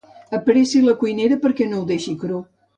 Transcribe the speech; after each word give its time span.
Apressi 0.37 0.81
la 0.87 0.95
cuinera 1.03 1.39
perquè 1.45 1.71
no 1.71 1.81
ho 1.85 1.89
deixi 1.95 2.19
cru. 2.25 2.45